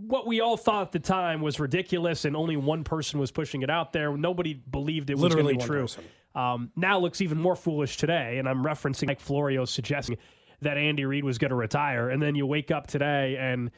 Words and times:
What 0.00 0.26
we 0.26 0.40
all 0.40 0.56
thought 0.56 0.86
at 0.86 0.92
the 0.92 1.00
time 1.00 1.40
was 1.40 1.58
ridiculous, 1.58 2.24
and 2.24 2.36
only 2.36 2.56
one 2.56 2.84
person 2.84 3.18
was 3.18 3.30
pushing 3.30 3.62
it 3.62 3.70
out 3.70 3.92
there. 3.92 4.16
Nobody 4.16 4.54
believed 4.54 5.10
it 5.10 5.18
was 5.18 5.34
going 5.34 5.46
to 5.46 5.58
be 5.58 5.64
true. 5.64 5.86
Um, 6.34 6.70
now 6.76 6.98
it 6.98 7.00
looks 7.00 7.20
even 7.20 7.38
more 7.40 7.56
foolish 7.56 7.96
today, 7.96 8.38
and 8.38 8.48
I'm 8.48 8.62
referencing 8.64 9.08
Mike 9.08 9.20
Florio 9.20 9.64
suggesting 9.64 10.16
that 10.60 10.76
Andy 10.76 11.04
Reid 11.04 11.24
was 11.24 11.38
going 11.38 11.50
to 11.50 11.56
retire, 11.56 12.10
and 12.10 12.22
then 12.22 12.34
you 12.34 12.46
wake 12.46 12.70
up 12.70 12.86
today 12.86 13.36
and 13.38 13.70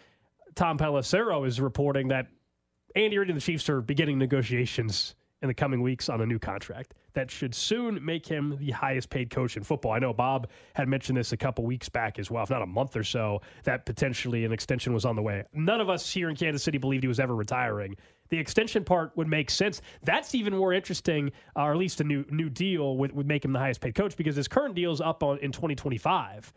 Tom 0.55 0.79
Pelissero 0.79 1.47
is 1.47 1.61
reporting 1.61 2.09
that 2.09 2.27
Andy 2.95 3.19
Reid 3.19 3.29
and 3.29 3.37
the 3.37 3.41
Chiefs 3.41 3.69
are 3.69 3.81
beginning 3.81 4.19
negotiations 4.19 5.15
in 5.43 5.49
the 5.49 5.55
coming 5.55 5.81
weeks 5.81 6.09
on 6.09 6.21
a 6.21 6.27
new 6.27 6.39
contract 6.39 6.95
that 7.15 7.31
should 7.31 7.55
soon 7.55 8.05
make 8.05 8.27
him 8.27 8.57
the 8.61 8.71
highest 8.71 9.11
paid 9.11 9.31
coach 9.31 9.57
in 9.57 9.63
football. 9.63 9.93
I 9.93 9.99
know 9.99 10.13
Bob 10.13 10.49
had 10.75 10.89
mentioned 10.89 11.19
this 11.19 11.33
a 11.33 11.37
couple 11.37 11.65
weeks 11.65 11.89
back 11.89 12.19
as 12.19 12.31
well, 12.31 12.43
if 12.43 12.51
not 12.51 12.63
a 12.63 12.67
month 12.67 12.97
or 12.97 13.05
so, 13.05 13.41
that 13.65 13.87
potentially 13.87 14.45
an 14.45 14.53
extension 14.53 14.93
was 14.93 15.05
on 15.05 15.17
the 15.17 15.23
way. 15.23 15.45
None 15.53 15.81
of 15.81 15.89
us 15.89 16.11
here 16.11 16.29
in 16.29 16.37
Kansas 16.37 16.63
City 16.63 16.79
believed 16.79 17.03
he 17.03 17.09
was 17.09 17.21
ever 17.21 17.35
retiring. 17.35 17.97
The 18.29 18.39
extension 18.39 18.85
part 18.85 19.17
would 19.17 19.29
make 19.29 19.51
sense. 19.51 19.83
That's 20.03 20.35
even 20.35 20.57
more 20.57 20.73
interesting, 20.73 21.33
uh, 21.57 21.63
or 21.63 21.73
at 21.73 21.79
least 21.79 22.01
a 22.01 22.05
new 22.05 22.25
new 22.31 22.49
deal 22.49 22.97
would, 22.99 23.13
would 23.13 23.27
make 23.27 23.45
him 23.45 23.53
the 23.53 23.59
highest 23.59 23.81
paid 23.81 23.95
coach 23.95 24.17
because 24.17 24.37
his 24.37 24.47
current 24.47 24.75
deal 24.75 24.93
is 24.93 25.01
up 25.01 25.23
on 25.23 25.39
in 25.39 25.51
2025. 25.51 26.53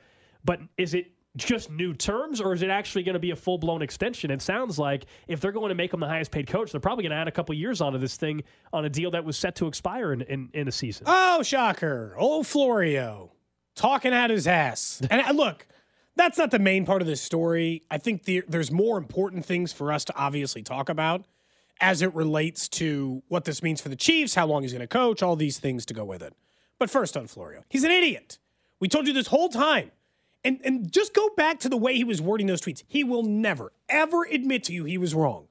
But 0.45 0.59
is 0.78 0.94
it 0.94 1.08
just 1.36 1.72
new 1.72 1.94
terms, 1.94 2.39
or 2.39 2.53
is 2.53 2.62
it 2.62 2.70
actually 2.70 3.03
going 3.03 3.14
to 3.14 3.20
be 3.20 3.31
a 3.31 3.36
full 3.36 3.58
blown 3.58 3.81
extension? 3.81 4.30
It 4.30 4.42
sounds 4.42 4.78
like 4.78 5.06
if 5.28 5.42
they're 5.42 5.52
going 5.52 5.70
to 5.70 5.75
make 5.75 5.94
him 5.94 6.00
the 6.00 6.08
highest 6.08 6.31
paid 6.31 6.48
coach, 6.48 6.72
they're 6.72 6.81
probably 6.81 7.03
going 7.03 7.12
to 7.12 7.17
add 7.17 7.28
a 7.28 7.31
couple 7.31 7.56
years 7.56 7.81
onto 7.81 7.98
this 7.98 8.17
thing 8.17 8.44
on 8.72 8.86
a 8.86 8.90
deal 8.90 9.12
that 9.12 9.25
was 9.25 9.38
set 9.38 9.56
to 9.56 9.67
expire 9.67 10.14
in, 10.14 10.22
in, 10.22 10.50
in 10.53 10.67
a 10.67 10.72
season. 10.72 11.06
Oh, 11.08 11.42
shocker. 11.42 12.16
Old 12.17 12.45
Florio 12.45 13.31
talking 13.75 14.14
out 14.14 14.30
his 14.30 14.48
ass. 14.48 15.02
and 15.09 15.22
uh, 15.22 15.31
look, 15.31 15.67
that's 16.16 16.38
not 16.38 16.52
the 16.52 16.59
main 16.59 16.86
part 16.86 17.02
of 17.02 17.08
this 17.08 17.22
story. 17.22 17.84
I 17.90 17.97
think 17.97 18.23
the, 18.23 18.44
there's 18.47 18.72
more 18.72 18.97
important 18.97 19.45
things 19.45 19.73
for 19.73 19.92
us 19.92 20.06
to 20.06 20.16
obviously 20.16 20.62
talk 20.62 20.90
about 20.90 21.25
as 21.81 22.03
it 22.03 22.14
relates 22.14 22.70
to 22.70 23.23
what 23.28 23.45
this 23.45 23.64
means 23.64 23.81
for 23.81 23.90
the 23.90 23.95
Chiefs, 23.95 24.36
how 24.36 24.45
long 24.45 24.62
he's 24.62 24.72
going 24.72 24.81
to 24.81 24.88
coach, 24.88 25.23
all 25.23 25.36
these 25.36 25.58
things 25.58 25.86
to 25.88 25.94
go 25.94 26.06
with 26.06 26.22
it. 26.22 26.34
But 26.78 26.90
first 26.90 27.18
on 27.18 27.28
Florio, 27.28 27.63
he's 27.69 27.84
an 27.84 27.91
idiot. 27.91 28.38
We 28.79 28.88
told 28.88 29.08
you 29.08 29.13
this 29.13 29.28
whole 29.28 29.50
time. 29.50 29.91
And, 30.46 30.59
and 30.64 30.92
just 30.92 31.14
go 31.14 31.30
back 31.38 31.59
to 31.62 31.70
the 31.70 31.78
way 31.78 31.96
he 31.96 32.04
was 32.04 32.22
wording 32.22 32.48
those 32.48 32.62
tweets. 32.62 32.84
He 32.88 33.04
will 33.04 33.24
never, 33.24 33.72
ever 33.88 34.26
admit 34.26 34.66
to 34.66 34.74
you 34.74 34.84
he 34.84 34.98
was 34.98 35.16
wrong. 35.16 35.48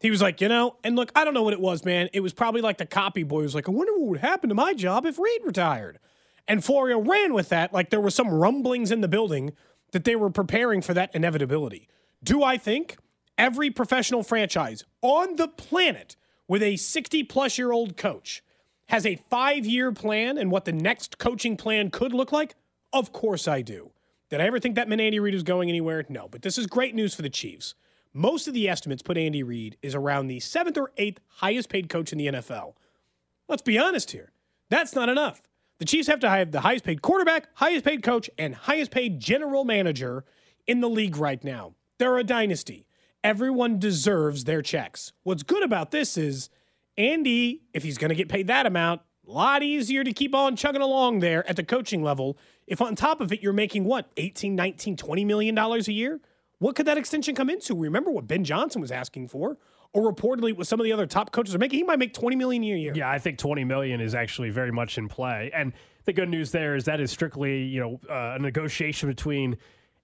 He 0.00 0.10
was 0.10 0.20
like, 0.20 0.40
you 0.40 0.48
know, 0.48 0.76
and 0.84 0.94
look, 0.94 1.10
I 1.14 1.24
don't 1.24 1.32
know 1.32 1.42
what 1.42 1.54
it 1.54 1.60
was, 1.60 1.84
man. 1.84 2.10
It 2.12 2.20
was 2.20 2.34
probably 2.34 2.60
like 2.60 2.76
the 2.76 2.86
copy 2.86 3.22
boy 3.22 3.42
was 3.42 3.54
like, 3.54 3.68
I 3.68 3.72
wonder 3.72 3.92
what 3.92 4.08
would 4.08 4.20
happen 4.20 4.50
to 4.50 4.54
my 4.54 4.74
job 4.74 5.06
if 5.06 5.18
Reid 5.18 5.40
retired. 5.44 5.98
And 6.46 6.64
Florio 6.64 7.00
ran 7.00 7.32
with 7.32 7.48
that 7.48 7.72
like 7.72 7.90
there 7.90 8.00
were 8.00 8.10
some 8.10 8.28
rumblings 8.28 8.90
in 8.90 9.00
the 9.00 9.08
building 9.08 9.52
that 9.92 10.04
they 10.04 10.16
were 10.16 10.30
preparing 10.30 10.82
for 10.82 10.94
that 10.94 11.14
inevitability. 11.14 11.88
Do 12.22 12.42
I 12.42 12.58
think 12.58 12.98
every 13.38 13.70
professional 13.70 14.22
franchise 14.22 14.84
on 15.02 15.36
the 15.36 15.48
planet 15.48 16.16
with 16.46 16.62
a 16.62 16.76
60 16.76 17.24
plus 17.24 17.58
year 17.58 17.72
old 17.72 17.96
coach 17.96 18.42
has 18.88 19.06
a 19.06 19.16
five 19.30 19.66
year 19.66 19.92
plan 19.92 20.38
and 20.38 20.50
what 20.50 20.66
the 20.66 20.72
next 20.72 21.18
coaching 21.18 21.56
plan 21.56 21.90
could 21.90 22.12
look 22.12 22.32
like? 22.32 22.54
Of 22.92 23.12
course 23.12 23.48
I 23.48 23.62
do. 23.62 23.92
Did 24.28 24.40
I 24.40 24.44
ever 24.44 24.58
think 24.58 24.74
that 24.74 24.88
meant 24.88 25.00
Andy 25.00 25.20
Reid 25.20 25.34
was 25.34 25.44
going 25.44 25.68
anywhere? 25.68 26.04
No, 26.08 26.26
but 26.28 26.42
this 26.42 26.58
is 26.58 26.66
great 26.66 26.94
news 26.94 27.14
for 27.14 27.22
the 27.22 27.30
Chiefs. 27.30 27.74
Most 28.12 28.48
of 28.48 28.54
the 28.54 28.68
estimates 28.68 29.02
put 29.02 29.16
Andy 29.16 29.42
Reid 29.42 29.76
is 29.82 29.94
around 29.94 30.26
the 30.26 30.40
seventh 30.40 30.76
or 30.76 30.90
eighth 30.96 31.20
highest 31.26 31.68
paid 31.68 31.88
coach 31.88 32.12
in 32.12 32.18
the 32.18 32.26
NFL. 32.26 32.74
Let's 33.48 33.62
be 33.62 33.78
honest 33.78 34.10
here. 34.10 34.32
That's 34.68 34.94
not 34.94 35.08
enough. 35.08 35.42
The 35.78 35.84
Chiefs 35.84 36.08
have 36.08 36.20
to 36.20 36.28
have 36.28 36.50
the 36.50 36.62
highest 36.62 36.84
paid 36.84 37.02
quarterback, 37.02 37.48
highest 37.54 37.84
paid 37.84 38.02
coach, 38.02 38.28
and 38.38 38.54
highest 38.54 38.90
paid 38.90 39.20
general 39.20 39.64
manager 39.64 40.24
in 40.66 40.80
the 40.80 40.88
league 40.88 41.16
right 41.18 41.42
now. 41.44 41.74
They're 41.98 42.18
a 42.18 42.24
dynasty. 42.24 42.86
Everyone 43.22 43.78
deserves 43.78 44.44
their 44.44 44.62
checks. 44.62 45.12
What's 45.22 45.42
good 45.42 45.62
about 45.62 45.90
this 45.90 46.16
is 46.16 46.48
Andy, 46.96 47.62
if 47.74 47.82
he's 47.82 47.98
going 47.98 48.08
to 48.08 48.14
get 48.14 48.28
paid 48.28 48.46
that 48.46 48.66
amount, 48.66 49.02
a 49.26 49.30
lot 49.32 49.62
easier 49.62 50.04
to 50.04 50.12
keep 50.12 50.34
on 50.34 50.56
chugging 50.56 50.82
along 50.82 51.18
there 51.20 51.48
at 51.48 51.56
the 51.56 51.64
coaching 51.64 52.02
level. 52.02 52.38
If 52.66 52.80
on 52.80 52.94
top 52.94 53.20
of 53.20 53.32
it, 53.32 53.42
you're 53.42 53.52
making 53.52 53.84
what, 53.84 54.10
18, 54.16 54.54
19, 54.54 54.96
20 54.96 55.24
million 55.24 55.54
dollars 55.54 55.88
a 55.88 55.92
year? 55.92 56.20
What 56.58 56.74
could 56.74 56.86
that 56.86 56.96
extension 56.96 57.34
come 57.34 57.50
into? 57.50 57.74
Remember 57.74 58.10
what 58.10 58.26
Ben 58.26 58.44
Johnson 58.44 58.80
was 58.80 58.90
asking 58.90 59.28
for? 59.28 59.58
Or 59.92 60.12
reportedly 60.12 60.56
what 60.56 60.66
some 60.66 60.80
of 60.80 60.84
the 60.84 60.92
other 60.92 61.06
top 61.06 61.32
coaches 61.32 61.54
are 61.54 61.58
making. 61.58 61.78
He 61.78 61.84
might 61.84 61.98
make 61.98 62.12
20 62.12 62.36
million 62.36 62.62
a 62.62 62.66
year. 62.66 62.92
Yeah, 62.94 63.10
I 63.10 63.18
think 63.18 63.38
20 63.38 63.64
million 63.64 64.00
is 64.00 64.14
actually 64.14 64.50
very 64.50 64.72
much 64.72 64.98
in 64.98 65.08
play. 65.08 65.50
And 65.54 65.72
the 66.04 66.12
good 66.12 66.28
news 66.28 66.50
there 66.50 66.76
is 66.76 66.84
that 66.84 67.00
is 67.00 67.10
strictly, 67.10 67.62
you 67.62 67.80
know, 67.80 68.00
uh, 68.10 68.36
a 68.36 68.38
negotiation 68.38 69.08
between 69.08 69.56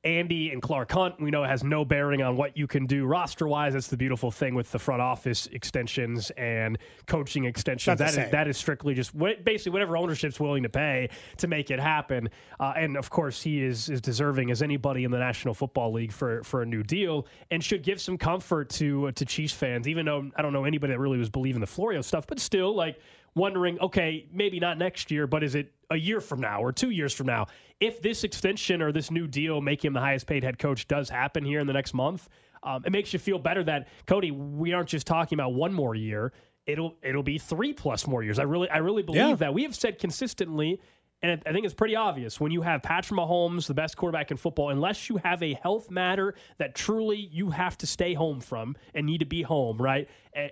Andy 0.05 0.51
and 0.51 0.61
Clark 0.61 0.91
Hunt, 0.91 1.21
we 1.21 1.31
know 1.31 1.45
it 1.45 1.49
has 1.49 1.63
no 1.63 1.85
bearing 1.85 2.23
on 2.23 2.37
what 2.37 2.57
you 2.57 2.67
can 2.67 2.87
do 2.87 3.07
roster 3.07 3.47
wise. 3.47 3.75
That's 3.75 3.87
the 3.87 3.97
beautiful 3.97 4.33
thing 4.33 4.55
with 4.55 4.73
the 4.73 4.79
front 4.79 5.01
office 5.01 5.47
extensions 5.53 6.31
and 6.31 6.77
coaching 7.07 7.45
extensions. 7.45 7.99
That 7.99 8.11
is, 8.11 8.31
that 8.33 8.49
is 8.49 8.57
strictly 8.57 8.95
just 8.95 9.15
what, 9.15 9.45
basically 9.45 9.73
whatever 9.73 9.97
ownership's 9.97 10.41
willing 10.41 10.65
to 10.65 10.69
pay 10.69 11.09
to 11.37 11.47
make 11.47 11.71
it 11.71 11.79
happen. 11.79 12.29
Uh, 12.59 12.73
and 12.77 12.97
of 12.97 13.11
course, 13.11 13.41
he 13.41 13.63
is 13.63 13.89
as 13.89 14.01
deserving 14.01 14.51
as 14.51 14.61
anybody 14.61 15.05
in 15.05 15.13
the 15.13 15.19
National 15.19 15.55
Football 15.55 15.93
League 15.93 16.13
for 16.13 16.43
for 16.43 16.63
a 16.63 16.67
new 16.67 16.83
deal, 16.83 17.27
and 17.53 17.63
should 17.63 17.85
give 17.85 18.01
some 18.01 18.19
comfort 18.19 18.71
to 18.71 19.07
uh, 19.09 19.13
to 19.13 19.25
Chiefs 19.25 19.53
fans. 19.53 19.87
Even 19.87 20.07
though 20.07 20.29
I 20.35 20.43
don't 20.43 20.53
know 20.53 20.65
anybody 20.65 20.93
that 20.93 20.99
really 20.99 21.19
was 21.19 21.31
believing 21.31 21.61
the 21.61 21.67
Florio 21.67 22.01
stuff, 22.01 22.27
but 22.27 22.41
still 22.41 22.75
like 22.75 22.99
wondering, 23.35 23.79
okay, 23.81 24.27
maybe 24.33 24.61
not 24.61 24.79
next 24.79 25.11
year, 25.11 25.27
but 25.27 25.43
is 25.43 25.55
it 25.55 25.73
a 25.91 25.97
year 25.97 26.21
from 26.21 26.41
now 26.41 26.61
or 26.63 26.73
two 26.73 26.91
years 26.91 27.13
from 27.15 27.27
now? 27.27 27.47
If 27.81 28.01
this 28.03 28.25
extension 28.25 28.83
or 28.83 28.93
this 28.93 29.11
new 29.11 29.27
deal 29.27 29.61
making 29.61 29.89
him 29.89 29.93
the 29.95 30.01
highest 30.01 30.27
paid 30.27 30.45
head 30.45 30.59
coach 30.59 30.87
does 30.89 31.09
happen 31.09 31.45
here 31.45 31.61
in 31.61 31.67
the 31.67 31.73
next 31.73 31.95
month, 31.95 32.29
um, 32.63 32.83
it 32.87 32.93
makes 32.93 33.13
you 33.13 33.19
feel 33.19 33.39
better 33.39 33.65
that 33.65 33.89
Cody, 34.07 34.31
we 34.31 34.73
aren't 34.73 34.89
just 34.89 35.07
talking 35.07 35.37
about 35.37 35.55
one 35.55 35.73
more 35.73 35.95
year. 35.95 36.33
It'll 36.65 36.95
it'll 37.03 37.25
be 37.25 37.39
three 37.39 37.73
plus 37.73 38.07
more 38.07 38.23
years. 38.23 38.39
I 38.39 38.45
really 38.45 38.71
I 38.71 38.77
really 38.79 39.03
believe 39.03 39.21
Yeah. 39.21 39.35
that. 39.35 39.53
We 39.55 39.65
have 39.65 39.75
said 39.75 39.99
consistently, 39.99 40.81
and 41.23 41.41
I 41.47 41.53
think 41.53 41.65
it's 41.65 41.75
pretty 41.75 41.95
obvious 41.95 42.41
when 42.41 42.51
you 42.51 42.63
have 42.63 42.83
Patrick 42.83 43.19
Mahomes, 43.19 43.67
the 43.67 43.75
best 43.75 43.97
quarterback 43.97 44.31
in 44.31 44.37
football, 44.37 44.71
unless 44.71 45.09
you 45.09 45.19
have 45.19 45.43
a 45.43 45.55
health 45.55 45.91
matter 45.91 46.35
that 46.59 46.75
truly 46.75 47.29
you 47.31 47.51
have 47.51 47.79
to 47.79 47.87
stay 47.87 48.13
home 48.13 48.41
from 48.41 48.75
and 48.95 49.07
need 49.07 49.19
to 49.19 49.27
be 49.27 49.43
home, 49.43 49.79
right? 49.79 50.09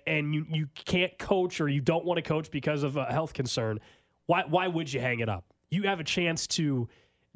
And, 0.07 0.33
you, 0.35 0.47
you 0.49 0.69
can't 0.75 1.17
coach 1.19 1.61
or 1.61 1.69
you 1.69 1.81
don't 1.81 2.05
want 2.05 2.19
to 2.19 2.23
coach 2.23 2.51
because 2.51 2.85
of 2.85 2.97
a 2.97 3.07
health 3.07 3.33
concern, 3.33 3.81
why, 4.27 4.45
why 4.49 4.69
would 4.69 4.93
you 4.93 5.01
hang 5.01 5.21
it 5.21 5.29
up? 5.29 5.45
You 5.71 5.83
have 5.85 5.99
a 5.99 6.05
chance 6.05 6.47
to 6.49 6.89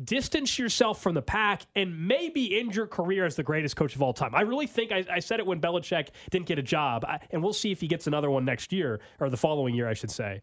distance 0.03 0.59
yourself 0.59 1.03
from 1.03 1.15
the 1.15 1.23
pack 1.23 1.63
and 1.75 2.07
maybe 2.07 2.59
end 2.59 2.75
your 2.75 2.87
career 2.87 3.27
as 3.27 3.37
the 3.37 3.43
greatest 3.43 3.77
coach 3.77 3.95
of 3.95 4.03
all 4.03 4.13
time. 4.13 4.35
I 4.35 4.43
really 4.43 4.67
think 4.67 4.93
I, 4.93 5.05
I 5.11 5.19
said 5.21 5.41
it 5.41 5.47
when 5.47 5.61
Belichick 5.61 6.09
didn't 6.31 6.47
get 6.47 6.59
a 6.59 6.63
job, 6.63 7.05
I, 7.05 7.19
and 7.31 7.43
we'll 7.43 7.53
see 7.53 7.73
if 7.73 7.81
he 7.81 7.89
gets 7.89 8.07
another 8.07 8.31
one 8.31 8.45
next 8.45 8.73
year 8.73 9.01
or 9.21 9.31
the 9.31 9.37
following 9.37 9.75
year, 9.75 9.89
I 9.89 9.95
should 9.95 10.11
say. 10.11 10.41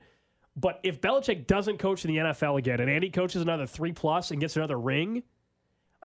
But 0.55 0.79
if 0.83 0.99
Belichick 0.99 1.47
doesn't 1.47 1.77
coach 1.79 2.03
in 2.05 2.13
the 2.13 2.17
NFL 2.17 2.59
again 2.59 2.79
and 2.79 2.89
Andy 2.89 3.09
coaches 3.09 3.41
another 3.41 3.65
three 3.65 3.93
plus 3.93 4.31
and 4.31 4.39
gets 4.39 4.57
another 4.57 4.79
ring, 4.79 5.23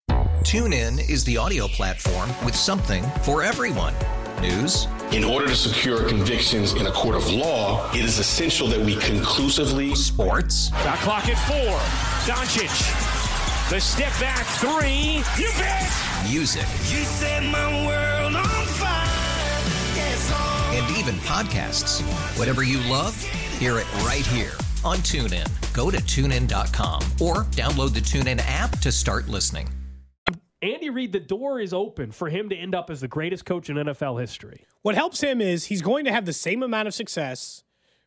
TuneIn 0.09 1.09
is 1.09 1.24
the 1.24 1.38
audio 1.38 1.68
platform 1.68 2.30
with 2.45 2.56
something 2.56 3.03
for 3.24 3.42
everyone. 3.42 3.94
News. 4.42 4.88
In 5.12 5.24
order 5.24 5.47
to 5.47 5.56
secure 5.56 6.07
convictions 6.07 6.74
in 6.74 6.86
a 6.86 6.92
court 6.92 7.15
of 7.15 7.27
law, 7.31 7.89
it 7.92 8.06
is 8.06 8.19
essential 8.19 8.68
that 8.68 8.80
we 8.80 8.95
conclusively. 8.97 9.95
Sports. 9.95 10.69
Got 10.69 11.00
clock 11.00 11.27
at 11.27 11.38
four. 11.47 11.80
Doncic. 12.31 12.69
The 13.71 13.80
step 13.80 14.12
back 14.19 14.45
three. 14.57 15.24
You 15.42 15.50
bet. 15.57 15.92
Music. 16.30 16.62
You 16.92 17.03
set 17.06 17.44
my 17.44 17.88
world 17.88 18.36
on 18.36 18.65
fire. 18.68 19.07
Yes, 19.95 20.31
and 20.74 20.97
even 20.97 21.15
podcasts. 21.21 22.01
Whatever 22.38 22.62
you 22.62 22.77
love, 22.92 23.15
hear 23.56 23.80
it 23.80 23.94
right 24.04 24.25
here 24.28 24.54
on 24.84 24.98
TuneIn. 24.98 25.48
Go 25.74 25.90
to 25.90 25.98
tunein.com 25.98 27.02
or 27.22 27.46
download 27.52 27.94
the 27.94 28.02
TuneIn 28.02 28.42
app 28.46 28.80
to 28.80 28.92
start 28.92 29.28
listening. 29.28 29.69
Andy 30.62 30.90
Reid, 30.90 31.12
the 31.12 31.19
door 31.19 31.60
is 31.60 31.74
open 31.74 32.12
for 32.12 32.30
him 32.30 32.50
to 32.50 32.56
end 32.56 32.74
up 32.74 32.90
as 32.90 33.02
the 33.02 33.07
greatest 33.07 33.46
coach 33.46 33.69
in 33.69 33.75
NFL 33.78 34.19
history. 34.19 34.66
What 34.81 34.96
helps 34.96 35.22
him 35.22 35.40
is 35.40 35.66
he's 35.66 35.81
going 35.81 36.06
to 36.06 36.12
have 36.12 36.25
the 36.25 36.34
same 36.34 36.63
amount 36.63 36.88
of 36.88 36.94
success 36.94 37.63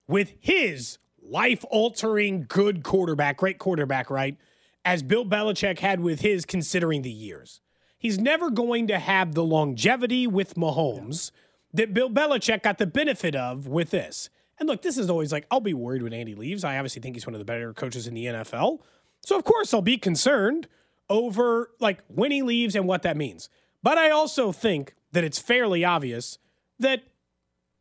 with 0.07 0.33
his 0.41 0.99
life 1.23 1.65
altering 1.71 2.47
good 2.49 2.83
quarterback, 2.83 3.37
great 3.37 3.59
quarterback, 3.59 4.11
right? 4.11 4.37
As 4.85 5.03
Bill 5.03 5.25
Belichick 5.25 5.79
had 5.79 6.01
with 6.01 6.21
his, 6.21 6.45
considering 6.45 7.03
the 7.03 7.11
years. 7.11 7.61
He's 7.99 8.19
never 8.19 8.51
going 8.51 8.87
to 8.89 8.99
have 8.99 9.35
the 9.35 9.45
longevity 9.45 10.27
with 10.27 10.55
Mahomes 10.55 11.31
that 11.73 11.93
Bill 11.93 12.11
Belichick 12.11 12.63
got 12.63 12.79
the 12.79 12.87
benefit 12.87 13.35
of 13.35 13.67
with 13.67 13.91
this. 13.91 14.31
And 14.59 14.69
look, 14.69 14.83
this 14.83 14.99
is 14.99 15.09
always 15.09 15.33
like, 15.33 15.47
I'll 15.51 15.61
be 15.61 15.75
worried 15.75 16.03
when 16.03 16.13
Andy 16.13 16.35
leaves. 16.35 16.65
I 16.65 16.77
obviously 16.77 17.01
think 17.03 17.17
he's 17.17 17.27
one 17.27 17.35
of 17.35 17.39
the 17.39 17.45
better 17.45 17.73
coaches 17.73 18.07
in 18.07 18.15
the 18.15 18.27
NFL. 18.27 18.81
So, 19.25 19.37
of 19.37 19.45
course, 19.45 19.73
I'll 19.73 19.83
be 19.83 19.99
concerned 19.99 20.69
over 21.09 21.71
like 21.81 22.01
when 22.09 22.31
he 22.31 22.43
leaves 22.43 22.75
and 22.75 22.87
what 22.87 23.03
that 23.03 23.17
means. 23.17 23.49
But 23.83 23.99
I 23.99 24.11
also 24.11 24.53
think 24.53 24.95
that 25.13 25.25
it's 25.25 25.39
fairly 25.39 25.85
obvious 25.85 26.39
that 26.79 27.03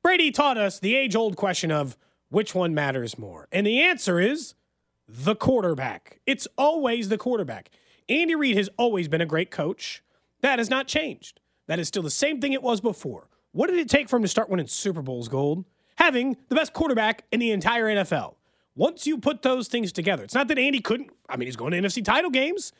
Brady 0.04 0.32
taught 0.32 0.58
us 0.58 0.80
the 0.80 0.96
age 0.96 1.16
old 1.16 1.36
question 1.36 1.72
of 1.72 1.98
which 2.30 2.54
one 2.54 2.74
matters 2.74 3.18
more. 3.18 3.48
And 3.52 3.66
the 3.66 3.82
answer 3.82 4.20
is 4.20 4.54
the 5.08 5.36
quarterback. 5.36 6.20
It's 6.26 6.48
always 6.58 7.10
the 7.10 7.18
quarterback. 7.18 7.70
Andy 8.10 8.36
Reid 8.36 8.58
has 8.58 8.70
always 8.78 9.08
been 9.08 9.22
a 9.22 9.26
great 9.26 9.52
coach. 9.52 10.04
That 10.42 10.60
has 10.60 10.70
not 10.70 10.88
changed. 10.88 11.40
That 11.68 11.80
is 11.80 11.88
still 11.88 12.04
the 12.04 12.10
same 12.10 12.40
thing 12.40 12.54
it 12.54 12.64
was 12.64 12.80
before. 12.80 13.28
What 13.52 13.70
did 13.70 13.80
it 13.80 13.90
take 13.90 14.08
for 14.08 14.18
him 14.18 14.22
to 14.22 14.28
start 14.28 14.50
winning 14.50 14.68
Super 14.68 15.02
Bowls 15.02 15.28
gold? 15.28 15.66
Having 15.98 16.38
the 16.50 16.56
best 16.56 16.74
quarterback 16.74 17.24
in 17.32 17.40
the 17.40 17.52
entire 17.52 17.86
NFL. 17.86 18.36
Once 18.76 19.08
you 19.08 19.18
put 19.18 19.42
those 19.42 19.68
things 19.68 19.92
together, 19.92 20.24
it's 20.24 20.36
not 20.36 20.48
that 20.48 20.60
Andy 20.60 20.80
couldn't. 20.80 21.10
I 21.28 21.38
mean, 21.38 21.48
he's 21.48 21.56
going 21.56 21.72
to 21.72 21.80
NFC 21.80 22.06
title 22.06 22.30
games, 22.30 22.72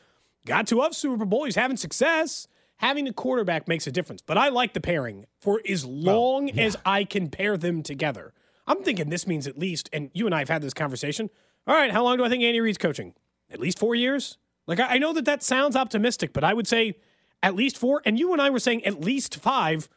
got 0.46 0.66
to 0.68 0.82
of 0.82 0.94
Super 0.94 1.24
Bowl, 1.24 1.44
he's 1.44 1.56
having 1.56 1.76
success. 1.76 2.46
Having 2.76 3.08
a 3.08 3.12
quarterback 3.12 3.66
makes 3.66 3.88
a 3.88 3.90
difference. 3.90 4.22
But 4.22 4.38
I 4.38 4.50
like 4.50 4.72
the 4.72 4.80
pairing 4.80 5.26
for 5.40 5.60
as 5.68 5.84
long 5.84 6.46
well, 6.46 6.54
yeah. 6.54 6.62
as 6.62 6.76
I 6.86 7.02
can 7.02 7.28
pair 7.28 7.56
them 7.56 7.82
together. 7.82 8.32
I'm 8.68 8.84
thinking 8.84 9.08
this 9.08 9.26
means 9.26 9.48
at 9.48 9.58
least, 9.58 9.90
and 9.92 10.10
you 10.14 10.26
and 10.26 10.34
I 10.34 10.38
have 10.38 10.48
had 10.48 10.62
this 10.62 10.74
conversation. 10.74 11.28
All 11.66 11.74
right, 11.74 11.90
how 11.90 12.04
long 12.04 12.18
do 12.18 12.24
I 12.24 12.28
think 12.28 12.44
Andy 12.44 12.60
Reid's 12.60 12.78
coaching? 12.78 13.14
At 13.50 13.58
least 13.58 13.80
four 13.80 13.96
years? 13.96 14.38
Like, 14.68 14.78
I 14.78 14.98
know 14.98 15.12
that 15.14 15.24
that 15.24 15.42
sounds 15.42 15.74
optimistic, 15.74 16.32
but 16.32 16.44
I 16.44 16.54
would 16.54 16.68
say 16.68 16.94
at 17.42 17.56
least 17.56 17.78
four. 17.78 18.02
And 18.04 18.16
you 18.18 18.32
and 18.32 18.40
I 18.40 18.50
were 18.50 18.60
saying 18.60 18.84
at 18.84 19.00
least 19.00 19.36
five 19.36 19.88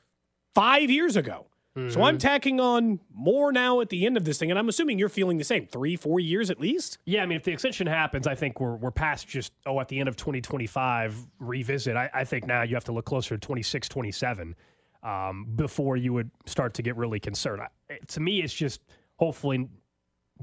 five 0.56 0.90
years 0.90 1.16
ago. 1.16 1.48
Mm-hmm. 1.78 1.90
So 1.90 2.02
I'm 2.02 2.16
mm-hmm. 2.16 2.20
tacking 2.20 2.60
on 2.60 3.00
more 3.14 3.54
now 3.54 3.80
at 3.80 3.90
the 3.90 4.06
end 4.06 4.18
of 4.18 4.26
this 4.26 4.38
thing, 4.38 4.50
and 4.50 4.60
I'm 4.60 4.68
assuming 4.68 5.00
you're 5.00 5.08
feeling 5.08 5.38
the 5.38 5.44
same. 5.46 5.68
Three, 5.68 5.96
four 5.96 6.20
years 6.20 6.50
at 6.50 6.60
least. 6.60 6.98
Yeah, 7.06 7.24
I 7.24 7.26
mean, 7.26 7.38
if 7.38 7.44
the 7.44 7.52
extension 7.52 7.88
happens, 7.88 8.28
I 8.28 8.36
think 8.36 8.60
we're 8.60 8.76
we're 8.76 8.92
past 8.92 9.28
just 9.28 9.54
oh 9.66 9.80
at 9.80 9.88
the 9.88 10.00
end 10.00 10.10
of 10.10 10.18
2025 10.18 11.16
revisit. 11.40 11.96
I, 11.96 12.10
I 12.14 12.24
think 12.26 12.46
now 12.46 12.64
you 12.64 12.76
have 12.76 12.84
to 12.86 12.92
look 12.92 13.06
closer 13.06 13.36
to 13.36 13.40
26, 13.40 13.88
27 13.88 14.56
um, 15.04 15.48
before 15.56 15.96
you 15.96 16.12
would 16.12 16.30
start 16.46 16.74
to 16.74 16.82
get 16.82 16.98
really 16.98 17.22
concerned. 17.22 17.62
I, 17.62 18.00
to 18.08 18.20
me, 18.20 18.42
it's 18.42 18.54
just 18.54 18.82
hopefully 19.16 19.70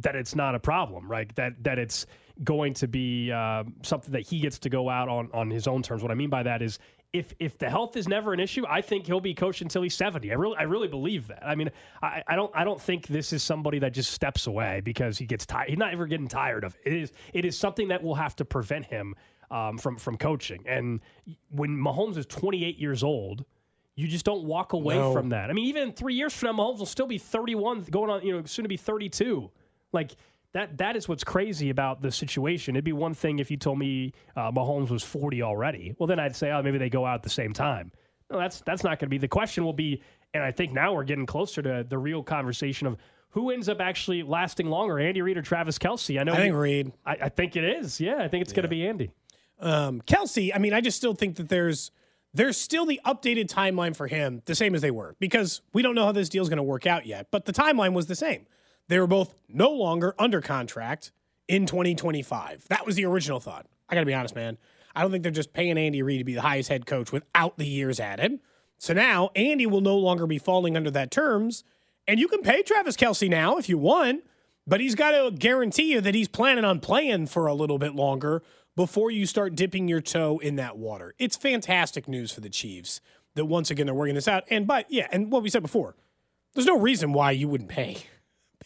that 0.03 0.17
it's 0.17 0.35
not 0.35 0.55
a 0.55 0.61
problem, 0.61 1.11
right? 1.11 1.35
That 1.37 1.63
that 1.65 1.79
it's 1.79 2.07
going 2.45 2.75
to 2.75 2.87
be 2.87 3.33
uh, 3.33 3.65
something 3.83 4.13
that 4.13 4.27
he 4.27 4.41
gets 4.41 4.59
to 4.61 4.71
go 4.71 4.89
out 4.89 5.09
on 5.09 5.29
on 5.33 5.51
his 5.51 5.67
own 5.67 5.83
terms. 5.83 6.03
What 6.03 6.11
I 6.11 6.15
mean 6.15 6.31
by 6.31 6.43
that 6.43 6.63
is 6.63 6.79
if 7.13 7.33
if 7.39 7.57
the 7.57 7.71
health 7.71 7.97
is 7.97 8.07
never 8.07 8.33
an 8.33 8.41
issue, 8.41 8.65
I 8.69 8.81
think 8.83 9.07
he'll 9.07 9.21
be 9.21 9.35
coached 9.35 9.63
until 9.63 9.83
he's 9.83 9.95
seventy. 9.95 10.31
I 10.31 10.35
really 10.35 10.57
I 10.57 10.63
really 10.63 10.89
believe 10.89 11.29
that. 11.29 11.45
I 11.47 11.55
mean, 11.55 11.71
I, 12.03 12.23
I 12.27 12.37
don't 12.37 12.53
I 12.55 12.65
don't 12.65 12.81
think 12.81 13.07
this 13.07 13.33
is 13.33 13.43
somebody 13.43 13.79
that 13.79 13.93
just 13.93 14.13
steps 14.13 14.47
away 14.47 14.83
because 14.85 15.17
he 15.17 15.25
gets 15.25 15.47
tired. 15.47 15.71
He's 15.71 15.79
not 15.79 15.93
ever 15.93 16.07
getting 16.07 16.29
tired 16.29 16.65
of 16.65 16.77
it. 16.85 16.93
It 16.93 17.03
is 17.03 17.13
it 17.33 17.45
is 17.45 17.59
something 17.59 17.89
that 17.89 18.03
will 18.03 18.15
have 18.15 18.37
to 18.37 18.45
prevent 18.45 18.85
him 18.85 19.15
um, 19.51 19.79
from 19.79 19.97
from 19.97 20.19
coaching. 20.19 20.63
And 20.67 21.01
when 21.51 21.71
Mahomes 21.71 22.17
is 22.19 22.27
twenty 22.27 22.65
eight 22.65 22.79
years 22.79 23.03
old. 23.03 23.45
You 23.95 24.07
just 24.07 24.25
don't 24.25 24.45
walk 24.45 24.75
away 24.75 24.95
no. 24.95 25.13
from 25.13 25.31
that. 25.31 25.51
I 25.51 25.53
mean, 25.53 25.67
even 25.67 25.91
three 25.91 26.15
years 26.15 26.33
from 26.33 26.55
now, 26.55 26.63
Mahomes 26.63 26.79
will 26.79 26.87
still 26.87 27.09
be 27.09 27.19
31, 27.19 27.83
going 27.91 28.09
on, 28.09 28.25
you 28.25 28.33
know, 28.33 28.45
soon 28.45 28.63
to 28.63 28.69
be 28.69 28.77
32. 28.77 29.51
Like, 29.93 30.17
that 30.53 30.79
that 30.79 30.97
is 30.97 31.09
what's 31.09 31.25
crazy 31.25 31.71
about 31.71 32.01
the 32.01 32.11
situation. 32.11 32.75
It'd 32.75 32.85
be 32.85 32.93
one 32.93 33.15
thing 33.15 33.39
if 33.39 33.51
you 33.51 33.57
told 33.57 33.79
me 33.79 34.13
uh, 34.35 34.51
Mahomes 34.51 34.91
was 34.91 35.03
40 35.03 35.43
already. 35.43 35.95
Well, 35.99 36.07
then 36.07 36.19
I'd 36.19 36.35
say, 36.35 36.51
oh, 36.51 36.63
maybe 36.63 36.79
they 36.79 36.89
go 36.89 37.05
out 37.05 37.17
at 37.17 37.23
the 37.23 37.31
same 37.31 37.53
time. 37.53 37.93
No, 38.31 38.39
that's 38.39 38.61
that's 38.61 38.83
not 38.83 38.99
going 38.99 39.07
to 39.07 39.09
be. 39.09 39.19
The 39.19 39.29
question 39.29 39.65
will 39.65 39.73
be, 39.73 40.03
and 40.35 40.43
I 40.43 40.51
think 40.51 40.73
now 40.73 40.95
we're 40.95 41.05
getting 41.05 41.27
closer 41.27 41.63
to 41.63 41.85
the 41.89 41.99
real 41.99 42.23
conversation 42.23 42.87
of 42.87 42.97
who 43.31 43.51
ends 43.51 43.69
up 43.69 43.81
actually 43.81 44.23
lasting 44.23 44.69
longer, 44.69 44.99
Andy 44.99 45.23
Reid 45.23 45.37
or 45.37 45.43
Travis 45.43 45.79
Kelce. 45.79 46.19
I 46.19 46.25
know. 46.25 46.33
I 46.33 46.37
think 46.37 46.55
Reid. 46.55 46.93
I, 47.05 47.17
I, 47.23 47.29
think 47.29 47.57
it 47.57 47.65
is. 47.65 48.01
Yeah, 48.01 48.17
I 48.19 48.29
think 48.29 48.43
it's 48.43 48.53
yeah. 48.53 48.57
going 48.57 48.63
to 48.63 48.69
be 48.69 48.87
Andy. 48.87 49.11
Um, 49.61 50.01
Kelce. 50.03 50.51
I 50.55 50.59
mean, 50.59 50.73
I 50.73 50.81
just 50.81 50.97
still 50.97 51.15
think 51.15 51.37
that 51.37 51.49
there's 51.49 51.91
there's 52.35 52.57
still 52.57 52.85
the 52.85 53.01
updated 53.07 53.47
timeline 53.47 53.97
for 53.97 54.07
him, 54.07 54.43
the 54.45 54.55
same 54.55 54.75
as 54.75 54.83
they 54.83 54.91
were, 54.91 55.17
because 55.19 55.63
we 55.73 55.83
don't 55.83 55.95
know 55.95 56.05
how 56.05 56.13
this 56.13 56.29
deal 56.29 56.43
is 56.43 56.49
going 56.49 56.59
to 56.59 56.63
work 56.63 56.87
out 56.87 57.07
yet. 57.07 57.29
But 57.31 57.47
the 57.47 57.53
timeline 57.53 57.95
was 57.95 58.07
the 58.07 58.17
same. 58.17 58.47
They 58.89 58.99
were 58.99 59.07
both 59.07 59.35
no 59.49 59.71
longer 59.71 60.15
under 60.19 60.41
contract 60.41 61.13
in 61.47 61.67
2025. 61.67 62.67
That 62.69 62.87
was 62.87 62.97
the 62.97 63.05
original 63.05 63.41
thought. 63.41 63.67
I 63.89 63.95
got 63.95 64.01
to 64.01 64.07
be 64.07 64.15
honest, 64.15 64.35
man. 64.35 64.59
I 64.95 65.03
don't 65.03 65.11
think 65.11 65.23
they're 65.23 65.33
just 65.33 65.53
paying 65.53 65.79
Andy 65.79 66.03
Reid 66.03 66.19
to 66.19 66.25
be 66.25 66.35
the 66.35 66.41
highest 66.41 66.69
head 66.69 66.87
coach 66.87 67.13
without 67.13 67.59
the 67.59 67.67
years 67.67 68.01
added. 68.01 68.41
So 68.79 68.93
now 68.93 69.31
Andy 69.37 69.67
will 69.67 69.81
no 69.81 69.97
longer 69.97 70.27
be 70.27 70.39
falling 70.39 70.77
under 70.77 70.91
that 70.91 71.11
terms. 71.11 71.65
And 72.07 72.19
you 72.19 72.29
can 72.29 72.43
pay 72.43 72.63
Travis 72.63 72.97
Kelce 72.97 73.29
now 73.29 73.59
if 73.59 73.69
you 73.69 73.77
want, 73.77 74.25
but 74.67 74.81
he's 74.81 74.95
got 74.95 75.11
to 75.11 75.31
guarantee 75.31 75.93
you 75.93 76.01
that 76.01 76.15
he's 76.15 76.29
planning 76.29 76.65
on 76.65 76.81
playing 76.81 77.27
for 77.27 77.47
a 77.47 77.55
little 77.55 77.79
bit 77.79 77.95
longer 77.95 78.43
before 78.77 79.11
you 79.11 79.27
start 79.27 79.55
dipping 79.55 79.89
your 79.89 80.01
toe 80.01 80.39
in 80.39 80.57
that 80.57 80.79
water. 80.79 81.15
It's 81.19 81.37
fantastic 81.37 82.09
news 82.09 82.33
for 82.33 82.41
the 82.41 82.49
Chiefs 82.49 83.01
that 83.35 83.45
once 83.45 83.71
again 83.71 83.87
they're 83.87 83.95
working 83.95 84.15
this 84.15 84.29
out. 84.29 84.45
And 84.51 84.67
but 84.67 84.87
yeah, 84.89 85.09
and 85.13 85.31
what 85.31 85.43
we 85.43 85.51
said 85.51 85.63
before, 85.63 85.97
there's 86.55 86.67
no 86.67 86.79
reason 86.79 87.13
why 87.13 87.33
you 87.33 87.49
wouldn't 87.49 87.71
pay 87.71 87.99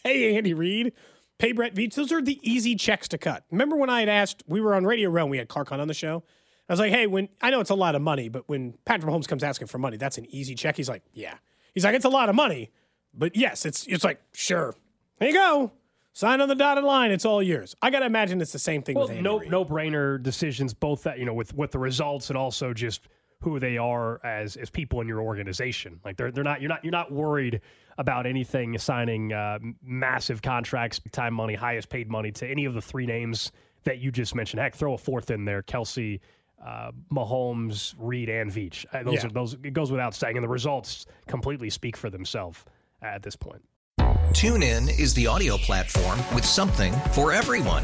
pay 0.03 0.35
Andy 0.35 0.53
Reid, 0.53 0.93
pay 1.37 1.51
Brett 1.51 1.75
Veach. 1.75 1.95
Those 1.95 2.11
are 2.11 2.21
the 2.21 2.39
easy 2.41 2.75
checks 2.75 3.07
to 3.09 3.17
cut. 3.17 3.43
Remember 3.51 3.75
when 3.75 3.89
I 3.89 4.01
had 4.01 4.09
asked, 4.09 4.43
we 4.47 4.61
were 4.61 4.75
on 4.75 4.85
Radio 4.85 5.09
Realm, 5.09 5.29
we 5.29 5.37
had 5.37 5.47
Clark 5.47 5.69
Hunt 5.69 5.81
on 5.81 5.87
the 5.87 5.93
show. 5.93 6.23
I 6.69 6.73
was 6.73 6.79
like, 6.79 6.91
hey, 6.91 7.07
when 7.07 7.29
I 7.41 7.49
know 7.49 7.59
it's 7.59 7.69
a 7.69 7.75
lot 7.75 7.95
of 7.95 8.01
money, 8.01 8.29
but 8.29 8.47
when 8.47 8.75
Patrick 8.85 9.11
Mahomes 9.11 9.27
comes 9.27 9.43
asking 9.43 9.67
for 9.67 9.77
money, 9.77 9.97
that's 9.97 10.17
an 10.17 10.25
easy 10.29 10.55
check. 10.55 10.77
He's 10.77 10.87
like, 10.87 11.03
yeah. 11.13 11.35
He's 11.73 11.83
like, 11.83 11.95
it's 11.95 12.05
a 12.05 12.09
lot 12.09 12.29
of 12.29 12.35
money, 12.35 12.71
but 13.13 13.35
yes, 13.35 13.65
it's 13.65 13.85
it's 13.87 14.03
like, 14.03 14.21
sure. 14.33 14.75
There 15.19 15.27
you 15.29 15.33
go. 15.33 15.71
Sign 16.13 16.41
on 16.41 16.47
the 16.47 16.55
dotted 16.55 16.83
line. 16.83 17.11
It's 17.11 17.25
all 17.25 17.41
yours. 17.41 17.75
I 17.81 17.89
got 17.89 17.99
to 17.99 18.05
imagine 18.05 18.39
it's 18.39 18.51
the 18.51 18.59
same 18.59 18.83
thing 18.83 18.95
well, 18.95 19.07
with 19.07 19.17
Andy 19.17 19.23
no 19.23 19.39
no 19.39 19.65
brainer 19.65 20.21
decisions, 20.21 20.73
both 20.73 21.03
that 21.03 21.17
you 21.17 21.25
know 21.25 21.33
with 21.33 21.53
with 21.55 21.71
the 21.71 21.79
results 21.79 22.29
and 22.29 22.37
also 22.37 22.73
just 22.73 23.07
who 23.43 23.59
they 23.59 23.77
are 23.77 24.19
as 24.25 24.55
as 24.55 24.69
people 24.69 25.01
in 25.01 25.07
your 25.07 25.21
organization. 25.21 25.99
Like 26.03 26.17
they're 26.17 26.31
they're 26.31 26.43
not 26.43 26.61
you're 26.61 26.69
not 26.69 26.83
you're 26.83 26.91
not 26.91 27.11
worried 27.11 27.61
about 27.97 28.25
anything 28.25 28.77
signing 28.77 29.33
uh, 29.33 29.59
massive 29.83 30.41
contracts, 30.41 30.99
time 31.11 31.33
money, 31.33 31.53
highest 31.53 31.89
paid 31.89 32.09
money 32.09 32.31
to 32.31 32.47
any 32.47 32.65
of 32.65 32.73
the 32.73 32.81
three 32.81 33.05
names 33.05 33.51
that 33.83 33.99
you 33.99 34.11
just 34.11 34.33
mentioned. 34.33 34.61
Heck, 34.61 34.75
throw 34.75 34.93
a 34.93 34.97
fourth 34.97 35.29
in 35.29 35.45
there, 35.45 35.61
Kelce. 35.61 36.19
uh, 36.65 36.91
Mahomes, 37.11 37.93
Reid, 37.97 38.29
and 38.29 38.51
Veach. 38.51 38.85
Uh, 38.93 39.03
those 39.03 39.15
yeah. 39.15 39.27
are 39.27 39.29
those. 39.29 39.53
It 39.63 39.73
goes 39.73 39.91
without 39.91 40.15
saying, 40.15 40.37
and 40.37 40.43
the 40.43 40.49
results 40.49 41.05
completely 41.27 41.69
speak 41.69 41.97
for 41.97 42.09
themselves 42.09 42.63
at 43.01 43.21
this 43.21 43.35
point. 43.35 43.61
TuneIn 43.99 44.97
is 44.99 45.13
the 45.13 45.27
audio 45.27 45.57
platform 45.57 46.19
with 46.33 46.45
something 46.45 46.93
for 47.11 47.31
everyone. 47.31 47.83